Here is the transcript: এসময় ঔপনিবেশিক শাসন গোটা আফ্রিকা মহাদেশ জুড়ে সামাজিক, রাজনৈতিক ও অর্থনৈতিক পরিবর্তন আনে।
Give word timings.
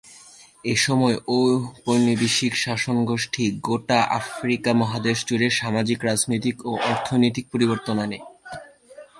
এসময় 0.65 1.17
ঔপনিবেশিক 1.37 2.53
শাসন 2.57 2.97
গোটা 3.67 3.99
আফ্রিকা 4.19 4.71
মহাদেশ 4.73 5.17
জুড়ে 5.27 5.47
সামাজিক, 5.59 5.99
রাজনৈতিক 6.09 6.55
ও 6.65 6.71
অর্থনৈতিক 6.91 7.45
পরিবর্তন 7.53 7.95
আনে। 8.05 8.19